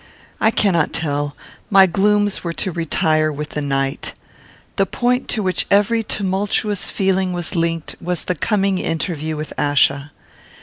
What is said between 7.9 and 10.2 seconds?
was the coming interview with Achsa.